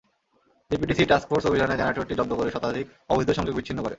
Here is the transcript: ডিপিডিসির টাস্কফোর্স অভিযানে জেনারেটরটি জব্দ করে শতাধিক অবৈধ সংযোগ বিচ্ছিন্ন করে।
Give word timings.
ডিপিডিসির 0.71 1.09
টাস্কফোর্স 1.09 1.43
অভিযানে 1.45 1.75
জেনারেটরটি 1.77 2.13
জব্দ 2.15 2.31
করে 2.35 2.49
শতাধিক 2.51 2.85
অবৈধ 3.09 3.29
সংযোগ 3.31 3.53
বিচ্ছিন্ন 3.55 3.79
করে। 3.79 3.89